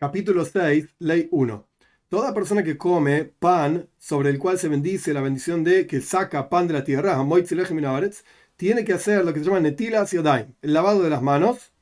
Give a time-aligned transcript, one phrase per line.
[0.00, 1.68] Capítulo 6, Ley 1.
[2.08, 6.48] Toda persona que come pan sobre el cual se bendice la bendición de que saca
[6.48, 7.22] pan de la tierra,
[8.56, 11.74] tiene que hacer lo que se llama netilas yodaim, el lavado de las manos,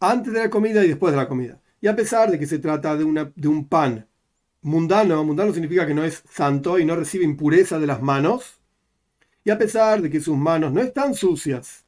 [0.00, 1.60] antes de la comida y después de la comida.
[1.80, 4.08] Y a pesar de que se trata de, de un pan
[4.60, 8.58] mundano, mundano significa que no es santo y no recibe impureza de las manos,
[9.44, 11.84] y a pesar de que sus manos no están sucias,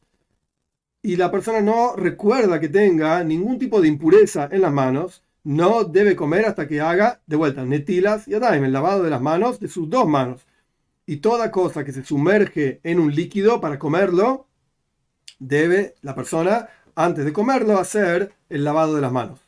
[1.03, 5.83] y la persona no recuerda que tenga ningún tipo de impureza en las manos, no
[5.83, 9.59] debe comer hasta que haga, de vuelta, netilas y adaim, el lavado de las manos,
[9.59, 10.47] de sus dos manos.
[11.07, 14.47] Y toda cosa que se sumerge en un líquido para comerlo,
[15.41, 19.41] debe la persona, antes de comerlo, hacer el lavado de las manos.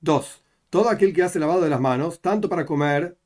[0.00, 3.18] Dos, todo aquel que hace lavado de las manos, tanto para comer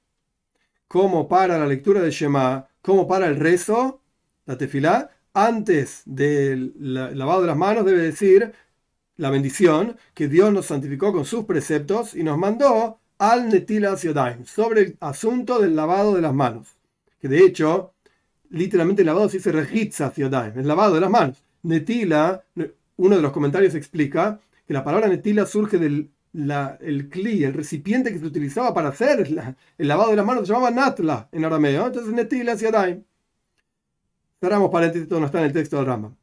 [0.88, 4.01] como para la lectura de Shema, como para el rezo,
[4.45, 8.55] la tefilá, antes del lavado de las manos debe decir
[9.16, 14.45] la bendición que Dios nos santificó con sus preceptos y nos mandó al Netilas Yodaim
[14.45, 16.76] sobre el asunto del lavado de las manos.
[17.21, 17.95] Que de hecho,
[18.51, 21.43] literalmente el lavado se dice Regitzas Yodaim, el lavado de las manos.
[21.62, 22.45] Netila,
[22.96, 28.12] uno de los comentarios explica que la palabra Netila surge del el cli, el recipiente
[28.12, 31.87] que se utilizaba para hacer el lavado de las manos, se llamaba Natla en arameo.
[31.87, 33.04] Entonces Netilas Yodaim.
[34.40, 36.16] Cerramos paréntesis, todo no está en el texto del Rambam.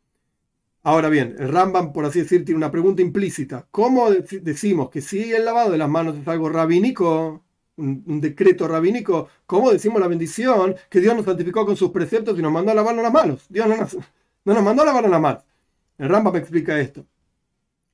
[0.84, 3.68] Ahora bien, el Rambam, por así decir, tiene una pregunta implícita.
[3.70, 7.44] ¿Cómo decimos que si el lavado de las manos es algo rabínico,
[7.78, 12.42] un, decreto rabínico, cómo decimos la bendición que Dios nos santificó con sus preceptos y
[12.42, 13.46] nos mandó a lavarnos las manos?
[13.50, 15.44] Dios no nos, no nos mandó a lavarnos las manos.
[16.00, 17.06] El Rambam explica esto.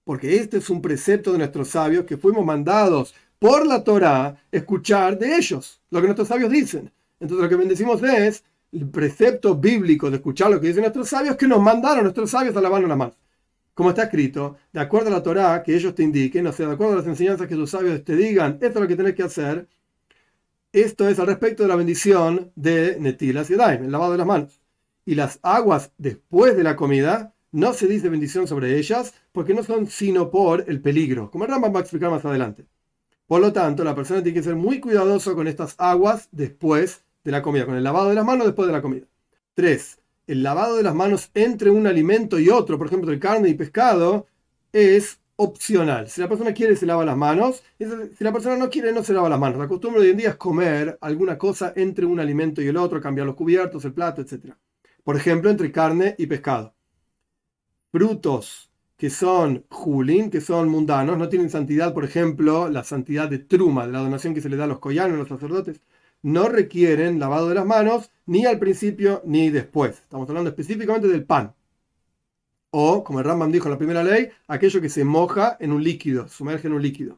[0.06, 5.20] Porque este es un precepto de nuestros sabios que fuimos mandados por la Torah escuchar
[5.20, 6.92] de ellos, lo que nuestros sabios dicen.
[7.20, 11.36] Entonces lo que bendecimos es el precepto bíblico de escuchar lo que dicen nuestros sabios
[11.36, 13.16] que nos mandaron nuestros sabios a lavarnos las manos.
[13.74, 16.74] Como está escrito, de acuerdo a la Torá que ellos te indiquen, o sea, de
[16.74, 19.24] acuerdo a las enseñanzas que tus sabios te digan, esto es lo que tenés que
[19.24, 19.68] hacer.
[20.74, 24.28] Esto es al respecto de la bendición de Netilas y Daim, el lavado de las
[24.28, 24.62] manos.
[25.06, 29.64] Y las aguas después de la comida, no se dice bendición sobre ellas porque no
[29.64, 32.66] son sino por el peligro, como el Rambam va a explicar más adelante.
[33.26, 37.34] Por lo tanto, la persona tiene que ser muy cuidadoso con estas aguas después de
[37.34, 39.06] la comida, con el lavado de las manos después de la comida.
[39.54, 40.00] 3.
[40.28, 43.54] El lavado de las manos entre un alimento y otro, por ejemplo, entre carne y
[43.54, 44.28] pescado,
[44.72, 46.08] es opcional.
[46.08, 47.64] Si la persona quiere, se lava las manos.
[47.78, 49.60] Si la persona no quiere, no se lava las manos.
[49.60, 53.02] La costumbre hoy en día es comer alguna cosa entre un alimento y el otro,
[53.02, 54.54] cambiar los cubiertos, el plato, etc.
[55.04, 56.76] Por ejemplo, entre carne y pescado.
[57.92, 63.40] Frutos que son julin, que son mundanos, no tienen santidad, por ejemplo, la santidad de
[63.40, 65.82] truma, de la donación que se le da a los collanos, a los sacerdotes
[66.22, 70.00] no requieren lavado de las manos ni al principio ni después.
[70.00, 71.56] Estamos hablando específicamente del pan.
[72.70, 75.84] O, como el Rambam dijo en la primera ley, aquello que se moja en un
[75.84, 77.18] líquido, sumerge en un líquido.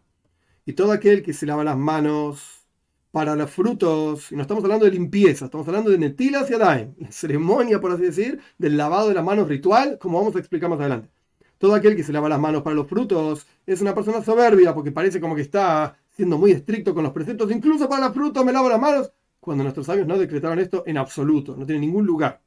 [0.65, 2.67] Y todo aquel que se lava las manos
[3.11, 6.93] para los frutos, y no estamos hablando de limpieza, estamos hablando de netilas y adaim,
[6.99, 10.69] la ceremonia, por así decir, del lavado de las manos ritual, como vamos a explicar
[10.69, 11.09] más adelante.
[11.57, 14.91] Todo aquel que se lava las manos para los frutos es una persona soberbia porque
[14.91, 18.51] parece como que está siendo muy estricto con los preceptos, incluso para la fruta me
[18.51, 22.41] lavo las manos, cuando nuestros sabios no decretaron esto en absoluto, no tiene ningún lugar.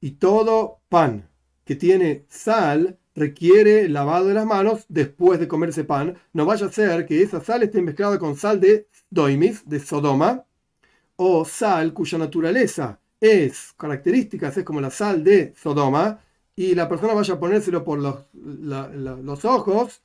[0.00, 1.28] Y todo pan
[1.64, 6.18] que tiene sal requiere lavado de las manos después de comerse pan.
[6.32, 10.44] No vaya a ser que esa sal esté mezclada con sal de doimis, de Sodoma,
[11.14, 16.18] o sal cuya naturaleza es características, es como la sal de Sodoma,
[16.56, 20.01] y la persona vaya a ponérselo por los, los ojos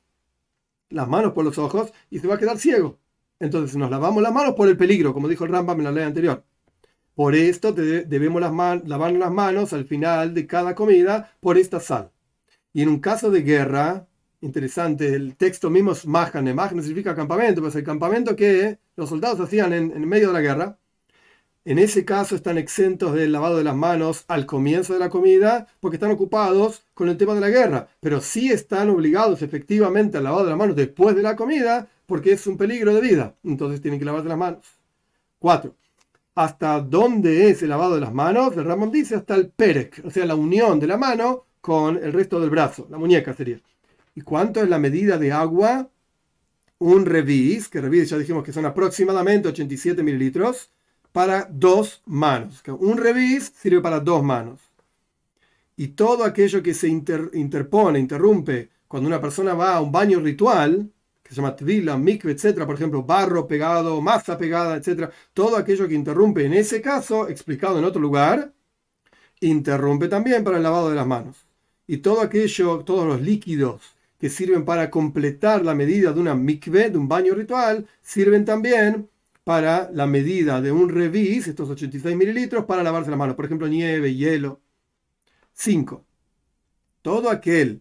[0.90, 2.98] las manos por los ojos y se va a quedar ciego.
[3.40, 6.04] Entonces nos lavamos las manos por el peligro, como dijo el Rambam en la ley
[6.04, 6.44] anterior.
[7.14, 8.52] Por esto debemos las
[8.86, 12.12] lavar las manos al final de cada comida por esta sal.
[12.72, 14.06] Y en un caso de guerra,
[14.40, 16.54] interesante, el texto mismo es Mahane.
[16.54, 20.40] Mahane significa campamento, pues el campamento que los soldados hacían en, en medio de la
[20.40, 20.78] guerra
[21.64, 25.66] en ese caso están exentos del lavado de las manos al comienzo de la comida
[25.80, 30.24] porque están ocupados con el tema de la guerra, pero sí están obligados efectivamente al
[30.24, 33.34] lavado de las manos después de la comida porque es un peligro de vida.
[33.44, 34.66] Entonces tienen que lavarse las manos.
[35.40, 35.74] 4.
[36.36, 38.56] ¿Hasta dónde es el lavado de las manos?
[38.56, 42.12] El Ramón dice hasta el perec, o sea, la unión de la mano con el
[42.12, 43.60] resto del brazo, la muñeca sería.
[44.14, 45.90] ¿Y cuánto es la medida de agua?
[46.78, 50.70] Un revis, que revis ya dijimos que son aproximadamente 87 mililitros
[51.12, 52.62] para dos manos.
[52.80, 54.60] Un revis sirve para dos manos.
[55.76, 60.90] Y todo aquello que se interpone, interrumpe, cuando una persona va a un baño ritual,
[61.22, 65.86] que se llama tvila, mikve, etc., por ejemplo, barro pegado, masa pegada, etc., todo aquello
[65.86, 68.52] que interrumpe en ese caso, explicado en otro lugar,
[69.40, 71.46] interrumpe también para el lavado de las manos.
[71.86, 73.82] Y todo aquello, todos los líquidos
[74.18, 79.08] que sirven para completar la medida de una mikve, de un baño ritual, sirven también
[79.48, 83.34] para la medida de un revis, estos 86 mililitros, para lavarse las manos.
[83.34, 84.60] Por ejemplo, nieve, hielo.
[85.54, 86.04] 5.
[87.00, 87.80] Todo aquel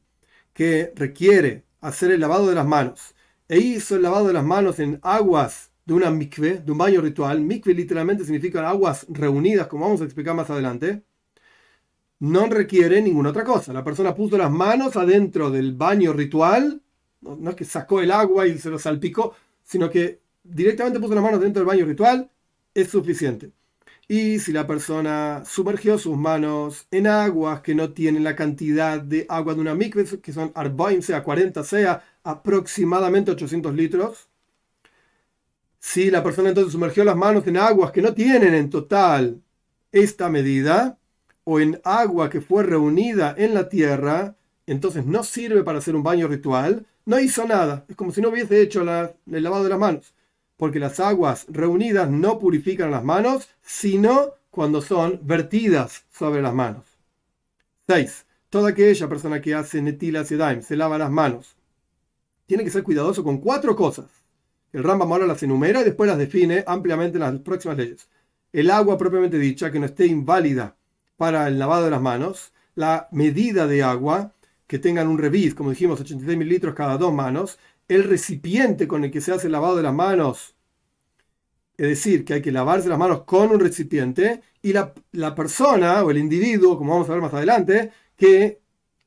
[0.54, 3.16] que requiere hacer el lavado de las manos
[3.50, 7.02] e hizo el lavado de las manos en aguas de una mikve, de un baño
[7.02, 11.04] ritual, mikve literalmente significa aguas reunidas, como vamos a explicar más adelante,
[12.20, 13.74] no requiere ninguna otra cosa.
[13.74, 16.82] La persona puso las manos adentro del baño ritual,
[17.20, 19.36] no, es que sacó el agua y se lo salpicó,
[19.66, 22.30] sino que directamente puso las manos dentro del baño ritual,
[22.74, 23.52] es suficiente.
[24.08, 29.26] Y si la persona sumergió sus manos en aguas que no tienen la cantidad de
[29.28, 34.30] agua de una mikve, que son arbaim, sea 40, sea aproximadamente 800 litros,
[35.80, 39.42] si la persona entonces sumergió las manos en aguas que no tienen en total
[39.92, 40.98] esta medida,
[41.50, 44.36] o en agua que fue reunida en la tierra,
[44.66, 47.86] entonces no sirve para hacer un baño ritual, no hizo nada.
[47.88, 50.14] Es como si no hubiese hecho el lavado de las manos.
[50.58, 56.84] Porque las aguas reunidas no purifican las manos, sino cuando son vertidas sobre las manos.
[57.88, 58.26] 6.
[58.50, 61.56] Toda aquella persona que hace netilas y daim, se lava las manos,
[62.48, 64.06] tiene que ser cuidadoso con cuatro cosas.
[64.74, 68.10] El Rambam ahora las enumera y después las define ampliamente en las próximas leyes.
[68.52, 70.76] El agua propiamente dicha, que no esté inválida
[71.18, 74.34] para el lavado de las manos, la medida de agua,
[74.66, 79.12] que tengan un revis, como dijimos, 86 mililitros cada dos manos, el recipiente con el
[79.12, 80.56] que se hace el lavado de las manos,
[81.78, 86.04] es decir, que hay que lavarse las manos con un recipiente, y la, la persona
[86.04, 88.60] o el individuo, como vamos a ver más adelante, que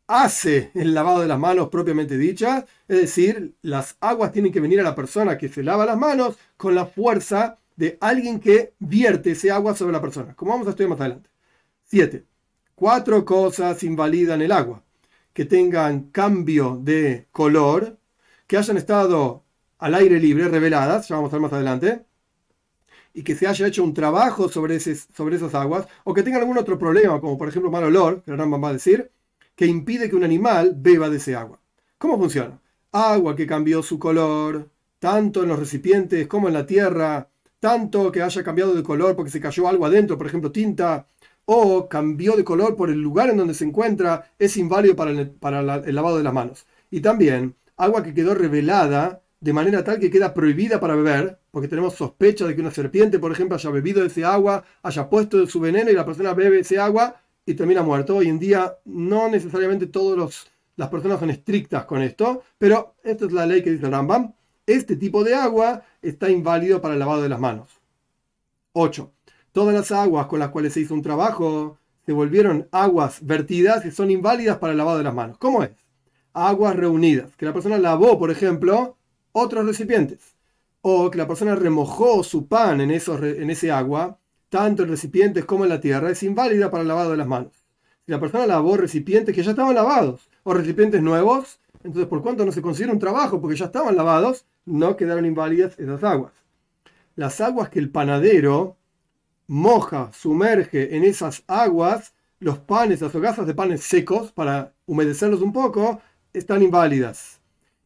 [0.06, 4.80] hace el lavado de las manos propiamente dicha, es decir, las aguas tienen que venir
[4.80, 9.32] a la persona que se lava las manos con la fuerza de alguien que vierte
[9.32, 11.30] ese agua sobre la persona, como vamos a estudiar más adelante.
[11.84, 12.24] 7.
[12.74, 14.82] Cuatro cosas invalidan el agua.
[15.32, 17.98] Que tengan cambio de color,
[18.50, 19.44] que hayan estado
[19.78, 22.04] al aire libre, reveladas, ya vamos a ver más adelante,
[23.14, 26.76] y que se haya hecho un trabajo sobre, esas aguas, o que tengan algún otro
[26.76, 29.12] problema, como por ejemplo mal olor, que el Rambam va a decir,
[29.54, 31.60] que impide que un animal beba de ese agua.
[31.96, 32.60] ¿Cómo funciona?
[32.90, 34.68] Agua que cambió su color,
[34.98, 37.28] tanto en los recipientes como en la tierra,
[37.60, 41.06] tanto que haya cambiado de color porque se cayó algo adentro, por ejemplo tinta,
[41.44, 45.30] o cambió de color por el lugar en donde se encuentra, es inválido para el,
[45.30, 46.66] para el lavado de las manos.
[46.90, 51.68] Y también agua que quedó revelada de manera tal que queda prohibida para beber, porque
[51.68, 55.60] tenemos sospecha de que una serpiente, por ejemplo, haya bebido ese agua, haya puesto su
[55.60, 57.16] veneno y la persona bebe ese agua
[57.46, 58.16] y termina muerto.
[58.16, 60.46] Hoy en día no necesariamente todas
[60.76, 64.34] las personas son estrictas con esto, pero esta es la ley que dice Rambam.
[64.66, 67.68] Este tipo de agua está inválido para el lavado de las manos.
[68.72, 69.10] 8
[69.52, 73.90] todas las aguas con las cuales se hizo un trabajo se volvieron aguas vertidas que
[73.90, 75.38] son inválidas para el lavado de las manos.
[75.38, 75.70] ¿Cómo es?
[76.32, 78.96] Aguas reunidas, que la persona lavó, por ejemplo,
[79.32, 80.36] otros recipientes,
[80.82, 84.18] o que la persona remojó su pan en, esos, en ese agua,
[84.48, 87.52] tanto en recipientes como en la tierra, es inválida para el lavado de las manos.
[88.04, 92.44] Si la persona lavó recipientes que ya estaban lavados, o recipientes nuevos, entonces por cuanto
[92.44, 96.32] no se considera un trabajo porque ya estaban lavados, no quedaron inválidas esas aguas.
[97.16, 98.76] Las aguas que el panadero
[99.50, 105.52] moja, sumerge en esas aguas los panes, las hogazas de panes secos para humedecerlos un
[105.52, 106.00] poco,
[106.32, 107.40] están inválidas.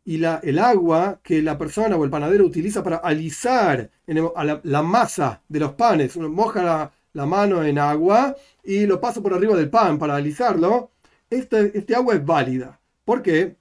[0.05, 5.43] Y la, el agua que la persona o el panadero utiliza para alisar la, masa
[5.49, 9.71] de los panes, uno moja la, mano en agua y lo pasa por arriba del
[9.71, 10.91] pan para alisarlo,
[11.31, 12.81] este, este agua es válida.
[13.05, 13.57] ¿Por qué?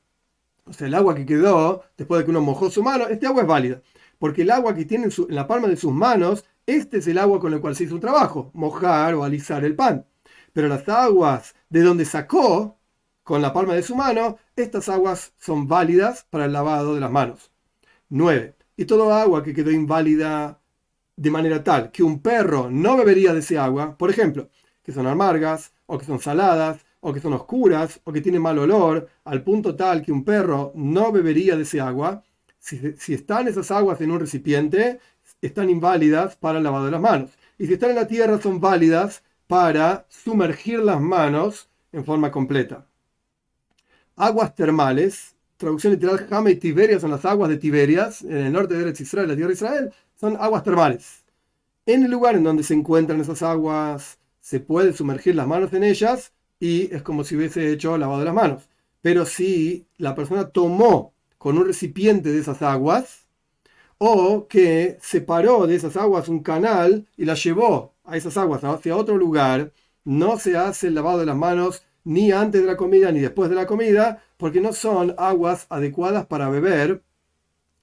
[0.65, 3.43] O sea, el agua que quedó después de que uno mojó su mano, este agua
[3.43, 3.81] es válida.
[4.19, 7.39] Porque el agua que tiene en la palma de sus manos este es el agua
[7.39, 10.05] con el cual se hizo un trabajo, mojar o alisar el pan.
[10.53, 12.77] Pero las aguas de donde sacó
[13.23, 17.11] con la palma de su mano, estas aguas son válidas para el lavado de las
[17.11, 17.51] manos.
[18.09, 18.55] 9.
[18.77, 20.59] Y todo agua que quedó inválida
[21.15, 24.49] de manera tal que un perro no bebería de ese agua, por ejemplo,
[24.83, 28.57] que son amargas, o que son saladas, o que son oscuras, o que tienen mal
[28.59, 32.23] olor, al punto tal que un perro no bebería de ese agua,
[32.59, 34.99] si, si están esas aguas en un recipiente,
[35.41, 37.31] están inválidas para el lavado de las manos.
[37.57, 42.87] Y si están en la tierra son válidas para sumergir las manos en forma completa.
[44.15, 48.91] Aguas termales, traducción literal, Jame Tiberias son las aguas de Tiberias, en el norte de
[48.91, 51.23] Israel, la tierra de Israel, son aguas termales.
[51.87, 55.83] En el lugar en donde se encuentran esas aguas, se puede sumergir las manos en
[55.83, 58.69] ellas y es como si hubiese hecho lavado de las manos.
[59.01, 63.27] Pero si la persona tomó con un recipiente de esas aguas,
[63.97, 68.95] o que separó de esas aguas un canal y la llevó a esas aguas hacia
[68.95, 69.71] otro lugar,
[70.03, 73.49] no se hace el lavado de las manos ni antes de la comida ni después
[73.49, 77.01] de la comida, porque no son aguas adecuadas para beber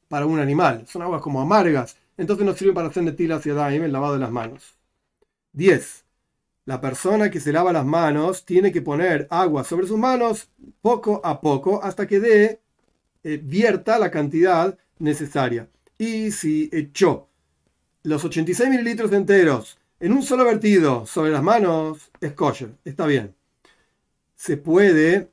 [0.09, 0.85] para un animal.
[0.87, 4.21] Son aguas como amargas, entonces no sirven para hacer netilas y daim, el lavado de
[4.21, 4.75] las manos.
[5.53, 6.05] 10.
[6.67, 10.49] La persona que se lava las manos tiene que poner agua sobre sus manos
[10.83, 12.61] poco a poco hasta que dé,
[13.25, 15.69] eh, vierta la cantidad necesaria.
[15.99, 17.29] Y si echó
[18.03, 23.35] los 86 mililitros enteros en un solo vertido sobre las manos, es kosher, está bien.
[24.40, 25.30] Se puede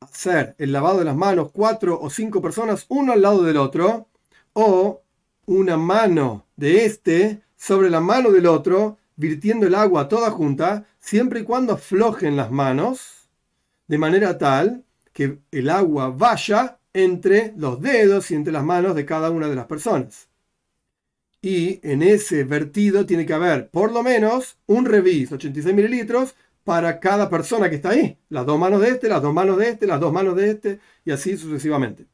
[0.00, 4.08] hacer el lavado de las manos cuatro o cinco personas, uno al lado del otro,
[4.54, 5.02] o
[5.46, 11.40] una mano de este sobre la mano del otro, virtiendo el agua toda junta, siempre
[11.40, 13.28] y cuando aflojen las manos,
[13.86, 19.06] de manera tal que el agua vaya entre los dedos y entre las manos de
[19.06, 20.28] cada una de las personas.
[21.40, 26.34] Y en ese vertido tiene que haber por lo menos un revis, 86 mililitros,
[26.68, 28.18] para cada persona que está ahí.
[28.28, 30.80] Las dos manos de este, las dos manos de este, las dos manos de este,
[31.02, 32.04] y así sucesivamente.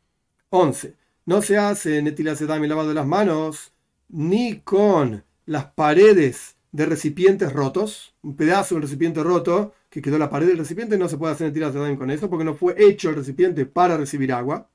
[0.50, 0.94] 11.
[1.26, 3.72] No se hace netilacetami lavado de las manos
[4.08, 8.14] ni con las paredes de recipientes rotos.
[8.22, 11.32] Un pedazo de un recipiente roto que quedó la pared del recipiente, no se puede
[11.32, 14.68] hacer netilacetami con eso porque no fue hecho el recipiente para recibir agua.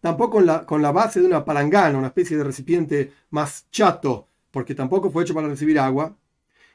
[0.00, 4.26] Tampoco con la, con la base de una palangana, una especie de recipiente más chato,
[4.50, 6.16] porque tampoco fue hecho para recibir agua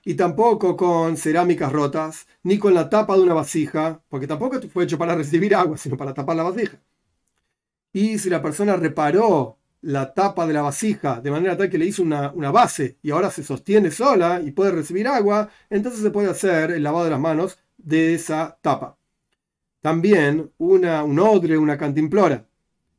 [0.05, 4.83] y tampoco con cerámicas rotas, ni con la tapa de una vasija, porque tampoco fue
[4.83, 6.79] hecho para recibir agua, sino para tapar la vasija.
[7.93, 11.85] Y si la persona reparó la tapa de la vasija de manera tal que le
[11.85, 16.29] hizo una, base y ahora se sostiene sola y puede recibir agua, entonces se puede
[16.29, 18.97] hacer el lavado de las manos de esa tapa.
[19.81, 22.45] También una, un odre, una cantimplora,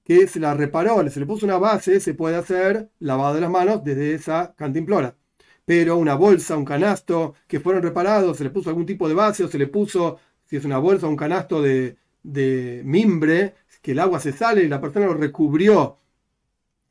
[0.05, 3.51] que se la reparó, se le puso una base, se puede hacer lavado de las
[3.51, 5.17] manos desde esa cantimplora
[5.65, 9.45] pero una bolsa, un canasto que fueron reparados, se le puso algún tipo de base
[9.45, 11.97] o se le puso, si es una bolsa, un canasto de,
[12.85, 15.99] mimbre, que el agua se sale y la persona lo recubrió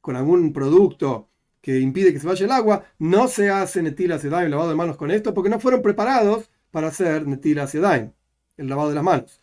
[0.02, 1.30] con algún producto
[1.62, 5.12] que impide que se vaya el agua, no se hace netila lavado de manos con
[5.12, 8.12] esto, porque no fueron preparados para hacer netila sedaim,
[8.58, 9.40] el lavado de las manos.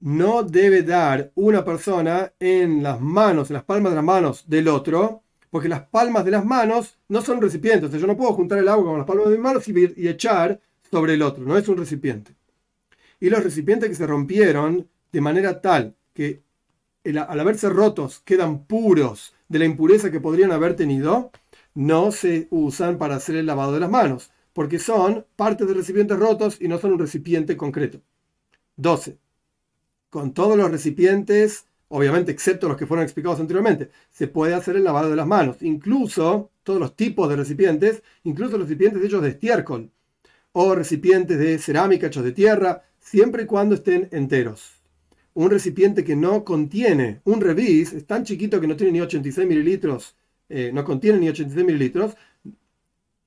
[0.00, 4.68] No debe dar una persona en las manos, en las palmas de las manos del
[4.68, 5.22] otro,
[5.56, 7.90] porque las palmas de las manos no son recipientes.
[7.90, 10.60] yo no puedo juntar el agua con las palmas de mis manos y, echar
[10.90, 12.34] sobre el otro, no es un recipiente.
[13.20, 16.42] Y los recipientes que se rompieron de manera tal que
[17.06, 21.30] al haberse rotos quedan puros de la impureza que podrían haber tenido,
[21.72, 26.18] no se usan para hacer el lavado de las manos, porque son partes de recipientes
[26.18, 28.02] rotos y no son un recipiente concreto.
[28.76, 29.16] 12.
[30.10, 34.84] Con todos los recipientes obviamente excepto los que fueron explicados anteriormente, se puede hacer el
[34.84, 39.30] lavado de las manos, incluso todos los tipos de recipientes, incluso los recipientes hechos de
[39.30, 39.90] estiércol
[40.52, 44.80] o recipientes de cerámica hechos de tierra, siempre y cuando estén enteros.
[45.34, 49.46] Un recipiente que no contiene un revis, es tan chiquito que no tiene ni 86
[49.46, 50.16] mililitros,
[50.48, 52.16] eh, no contiene ni 86 mililitros,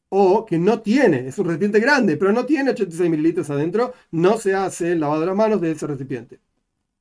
[0.09, 4.37] o que no tiene, es un recipiente grande, pero no tiene 86 mililitros adentro, no
[4.39, 6.39] se hace el lavado de las manos de ese recipiente.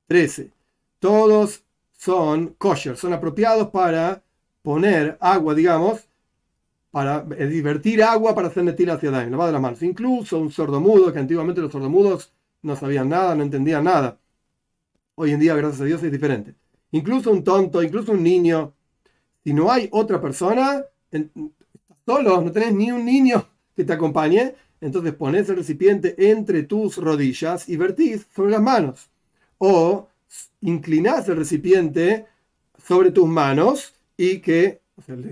[0.09, 0.58] 13
[0.99, 4.23] todos son kosher, son apropiados para
[4.63, 6.09] poner agua, digamos,
[6.91, 9.83] para divertir agua para hacer netil hacia daño, lavado de las manos.
[9.83, 14.19] Incluso un sordomudo, que antiguamente los sordomudos no sabían nada, no entendían nada.
[15.15, 16.55] Hoy en día, gracias a Dios, es diferente.
[16.93, 18.73] Incluso un tonto, incluso un niño.
[19.45, 20.85] Si no hay otra persona,
[22.05, 26.97] solo, no tenés ni un niño que te acompañe, entonces pones el recipiente entre tus
[26.97, 29.11] rodillas y vertís sobre las manos.
[29.59, 30.08] O
[30.61, 32.27] inclinas el recipiente
[32.83, 34.81] sobre tus manos y que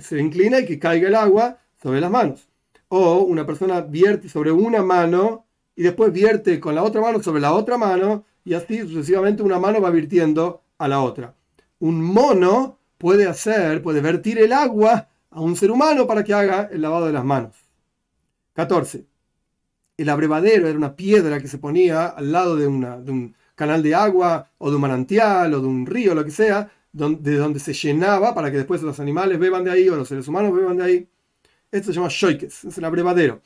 [0.01, 2.49] se inclina y que caiga el agua sobre las manos.
[2.89, 7.41] O una persona vierte sobre una mano y después vierte con la otra mano sobre
[7.41, 11.35] la otra mano y así sucesivamente una mano va virtiendo a la otra.
[11.81, 16.69] Un mono puede hacer, puede vertir el agua a un ser humano para que haga
[16.73, 17.57] el lavado de las manos.
[18.55, 19.05] 14.
[19.99, 23.83] El abrevadero era una piedra que se ponía al lado de, una, de un canal
[23.83, 27.59] de agua o de un manantial o de un río, lo que sea, de donde
[27.59, 30.77] se llenaba para que después los animales beban de ahí o los seres humanos beban
[30.77, 31.09] de ahí.
[31.73, 33.43] Esto se llama shoikes, es el abrevadero.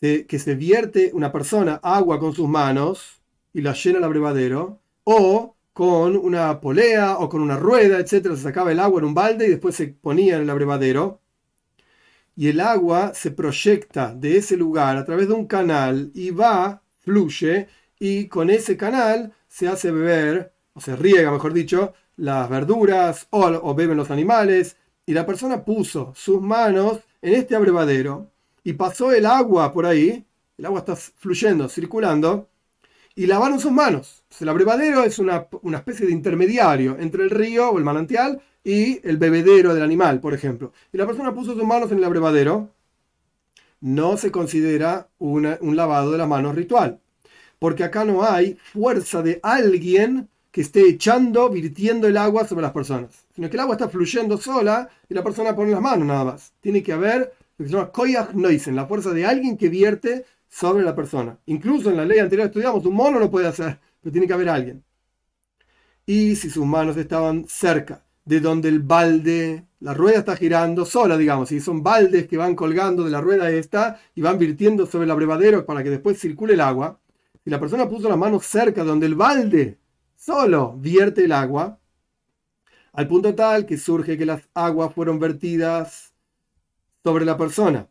[0.00, 3.20] que se vierte una persona agua con sus manos
[3.52, 8.42] y la llena el abrevadero, o con una polea o con una rueda, etcétera, se
[8.42, 11.20] sacaba el agua en un balde y después se ponía en el abrevadero.
[12.36, 16.82] Y el agua se proyecta de ese lugar a través de un canal y va,
[17.00, 17.68] fluye
[18.00, 23.74] y con ese canal se hace beber, o se riega, mejor dicho, las verduras o,
[23.74, 24.76] beben los animales.
[25.06, 28.30] Y la persona puso sus manos en este abrevadero
[28.64, 30.24] y pasó el agua por ahí,
[30.56, 32.48] el agua está fluyendo, circulando,
[33.14, 34.24] y lavaron sus manos.
[34.40, 39.18] el abrevadero es una, especie de intermediario entre el río o el manantial y el
[39.18, 40.72] bebedero del animal, por ejemplo.
[40.92, 42.70] Y la persona puso sus manos en el abrevadero,
[43.80, 47.00] no se considera un lavado de las manos ritual,
[47.60, 52.72] porque acá no hay fuerza de alguien que esté echando, virtiendo el agua sobre las
[52.72, 56.24] personas, sino que el agua está fluyendo sola y la persona pone las manos nada
[56.24, 56.52] más.
[56.60, 60.82] Tiene que haber lo que se llama koyach la fuerza de alguien que vierte sobre
[60.82, 61.38] la persona.
[61.46, 64.48] Incluso en la ley anterior estudiamos, un mono lo puede hacer, pero tiene que haber
[64.48, 64.82] alguien.
[66.06, 71.16] Y si sus manos estaban cerca de donde el balde, la rueda está girando sola,
[71.18, 75.04] digamos, y son baldes que van colgando de la rueda esta y van virtiendo sobre
[75.04, 76.99] el abrevadero para que después circule el agua,
[77.44, 79.78] si la persona puso las manos cerca de donde el balde
[80.16, 81.78] solo vierte el agua,
[82.92, 86.12] al punto tal que surge que las aguas fueron vertidas
[87.02, 87.88] sobre la persona,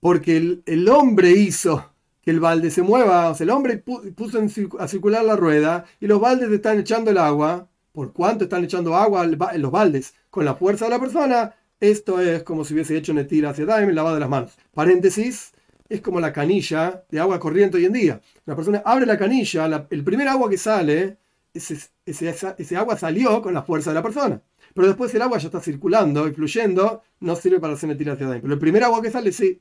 [0.00, 1.92] porque el, hombre hizo
[2.22, 4.40] que el balde se mueva, o sea, el hombre puso
[4.78, 8.94] a circular la rueda y los baldes están echando el agua, por cuánto están echando
[8.94, 12.96] agua en los baldes, con la fuerza de la persona, esto es como si hubiese
[12.96, 14.58] hecho netira hacia Daim, lavado de las manos.
[14.74, 15.52] Paréntesis,
[15.90, 18.20] es como la canilla de agua corriente hoy en día.
[18.46, 21.18] La persona abre la canilla, el primer agua que sale
[21.52, 24.40] ese, ese, agua salió con la fuerza de la persona.
[24.72, 28.26] Pero después el agua ya está circulando y fluyendo, no sirve para hacer metida hacia
[28.26, 28.42] adentro.
[28.42, 29.60] Pero el primer agua que sale, sí.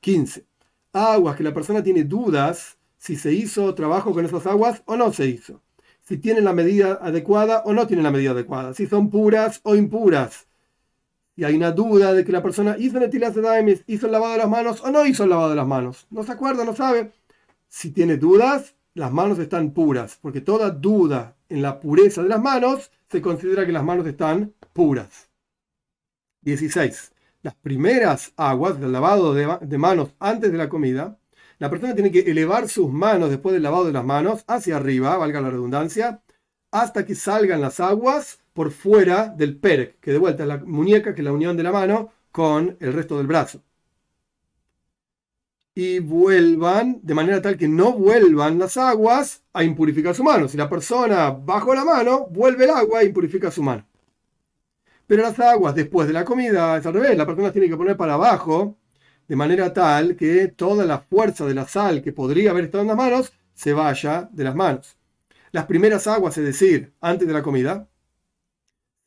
[0.00, 0.46] 15.
[0.92, 5.12] Aguas que la persona tiene dudas si se hizo trabajo con esas aguas o no
[5.12, 5.62] se hizo.
[6.02, 8.74] Si tienen la medida adecuada o no tienen la medida adecuada.
[8.74, 10.48] Si son puras o impuras.
[11.40, 14.38] Y hay una duda de que la persona hizo netilas de hizo el lavado de
[14.40, 16.06] las manos o no hizo el lavado de las manos.
[16.10, 17.12] No se acuerda, no sabe.
[17.66, 22.42] Si tiene dudas, las manos están puras, porque toda duda en la pureza de las
[22.42, 25.30] manos se considera que las manos están puras.
[26.42, 27.10] 16.
[27.40, 31.18] Las primeras aguas del lavado de, manos antes de la comida,
[31.58, 35.16] la persona tiene que elevar sus manos después del lavado de las manos hacia arriba,
[35.16, 36.20] valga la redundancia,
[36.70, 41.14] hasta que salgan las aguas por fuera del perec, que de vuelta es la muñeca,
[41.14, 43.62] que es la unión de la mano con el resto del brazo
[45.74, 50.46] y vuelvan, de manera tal que no vuelvan las aguas a impurificar su mano.
[50.46, 53.86] Si la persona bajo la mano, vuelve el agua e impurifica su mano.
[55.06, 57.96] Pero las aguas después de la comida es al revés, la persona tiene que poner
[57.96, 58.76] para abajo,
[59.26, 62.88] de manera tal que toda la fuerza de la sal que podría haber estado en
[62.88, 64.98] las manos se vaya de las manos.
[65.50, 67.88] Las primeras aguas, es decir, antes de la comida,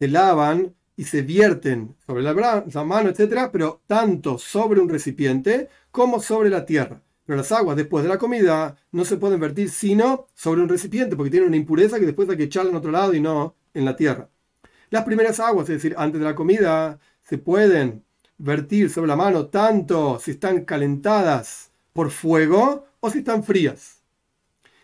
[0.04, 2.34] se lavan y se vierten sobre la,
[2.84, 7.02] mano, etcétera, pero tanto sobre un recipiente como sobre la tierra.
[7.26, 11.16] Pero las aguas después de la comida no se pueden vertir sino sobre un recipiente,
[11.16, 13.86] porque tienen una impureza que después hay que echarla en otro lado y no en
[13.86, 14.28] la tierra.
[14.90, 18.04] Las primeras aguas, es decir, antes de la comida, se pueden
[18.38, 24.02] vertir sobre la mano tanto si están calentadas por fuego o si están frías.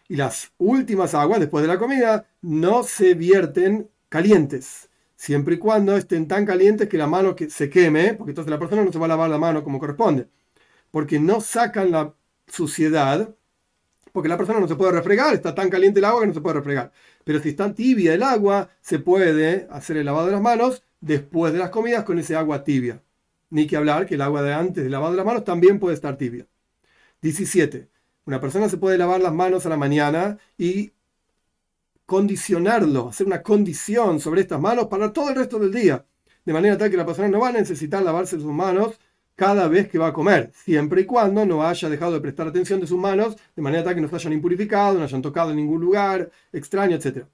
[0.07, 4.88] Y las últimas aguas después de la comida no se vierten calientes
[5.19, 8.57] siempre y cuando estén tan calientes que la mano que se queme, porque entonces la
[8.57, 10.29] persona no se va a lavar la mano como corresponde,
[10.91, 12.13] porque no sacan la
[12.47, 13.35] suciedad,
[14.13, 16.39] porque la persona no se puede refregar, está tan caliente el agua que no se
[16.39, 16.93] puede refregar.
[17.25, 21.51] Pero si está tibia el agua, se puede hacer el lavado de las manos después
[21.51, 23.03] de las comidas con ese agua tibia.
[23.49, 25.95] Ni que hablar que el agua de antes del lavado de las manos también puede
[25.95, 26.47] estar tibia.
[27.21, 27.89] 17.
[28.25, 30.93] Una persona se puede lavar las manos a la mañana y
[32.09, 36.03] condicionarlo, hacer una condición sobre estas manos para todo el resto del día.
[36.43, 38.99] De manera tal que la persona no va a necesitar lavarse sus manos
[39.35, 42.79] cada vez que va a comer, siempre y cuando no haya dejado de prestar atención
[42.81, 45.57] de sus manos, de manera tal que no se hayan impurificado, no hayan tocado en
[45.57, 47.25] ningún lugar extraño, etc.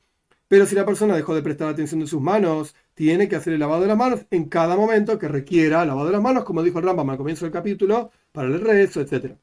[0.50, 3.62] Pero si la persona dejó de prestar atención de sus manos, tiene que hacer el
[3.62, 6.80] lavado de las manos en cada momento que requiera lavado de las manos, como dijo
[6.80, 9.38] el Rambam al comienzo del capítulo, para el rezo, etc.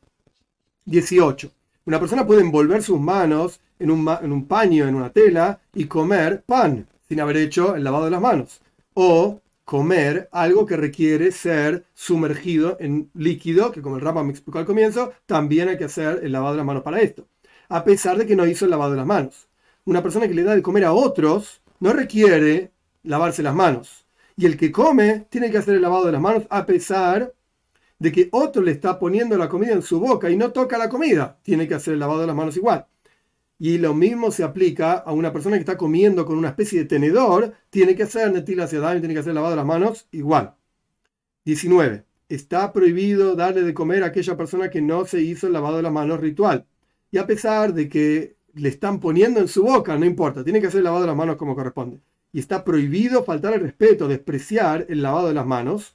[0.85, 1.62] 18.
[1.85, 6.87] Una persona puede envolver sus manos en un, paño, en una tela, y comer pan
[7.09, 8.61] sin haber hecho el lavado de las manos.
[8.95, 14.61] O comer algo que requiere ser sumergido en líquido, que como el Rama me explicó
[14.61, 17.27] al comienzo, también hay que hacer el lavado de las manos para esto.
[17.69, 19.49] A pesar de que no hizo el lavado de las manos.
[19.85, 22.71] Una persona que le da de comer a otros no requiere
[23.03, 24.07] lavarse las manos.
[24.37, 27.35] Y el que come tiene que hacer el lavado de las manos a pesar
[28.03, 30.89] de que otro le está poniendo la comida en su boca y no toca la
[30.89, 32.87] comida, tiene que hacer el lavado de las manos igual.
[33.61, 36.87] Y lo mismo se aplica a una persona que está comiendo con una especie de
[36.87, 40.09] tenedor, tiene que hacer netil hacia y tiene que hacer el lavado de las manos
[40.11, 40.57] igual.
[41.45, 42.05] 19.
[42.29, 45.85] Está prohibido darle de comer a aquella persona que no se hizo el lavado de
[45.85, 46.67] las manos ritual.
[47.13, 50.67] Y a pesar de que le están poniendo en su boca, no importa, tiene que
[50.67, 52.01] hacer el lavado de las manos como corresponde.
[52.33, 55.95] Y está prohibido faltar el respeto, despreciar el lavado de las manos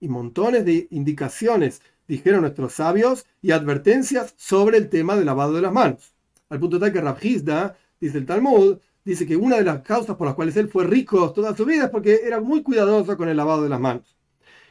[0.00, 5.60] y montones de indicaciones dijeron nuestros sabios, y advertencias sobre el tema del lavado de
[5.60, 6.14] las manos.
[6.48, 10.26] Al punto tal que Rabhizda, dice el Talmud, dice que una de las causas por
[10.26, 13.36] las cuales él fue rico toda su vida es porque era muy cuidadoso con el
[13.36, 14.16] lavado de las manos.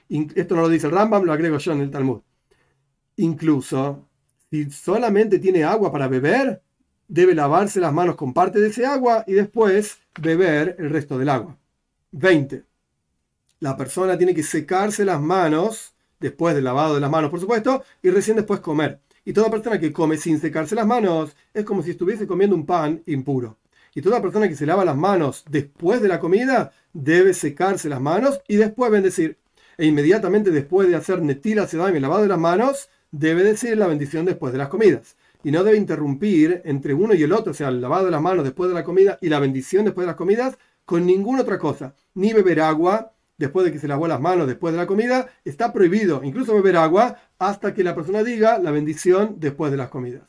[0.09, 2.21] Esto no lo dice el Rambam, lo agrego yo en el Talmud.
[3.17, 4.07] Incluso,
[4.49, 6.61] si solamente tiene agua para beber,
[7.07, 11.29] debe lavarse las manos con parte de ese agua y después beber el resto del
[11.29, 11.57] agua.
[12.11, 12.66] 20.
[13.59, 17.83] La persona tiene que secarse las manos, después del lavado de las manos, por supuesto,
[18.03, 18.99] y recién después comer.
[19.25, 22.67] Y toda persona que come sin secarse las manos es como si estuviese comiendo un
[22.67, 23.57] pan impuro.
[23.95, 27.99] Y toda persona que se lava las manos después de la comida debe secarse las
[27.99, 29.39] manos y después bendecir.
[29.75, 33.87] E inmediatamente después de hacer netila sedam y lavado de las manos, debe decir la
[33.87, 35.15] bendición después de las comidas.
[35.43, 38.21] Y no debe interrumpir entre uno y el otro, o sea, el lavado de las
[38.21, 41.57] manos después de la comida y la bendición después de las comidas, con ninguna otra
[41.57, 41.95] cosa.
[42.13, 45.73] Ni beber agua después de que se lavó las manos después de la comida, está
[45.73, 50.23] prohibido incluso beber agua hasta que la persona diga la bendición después de las comidas.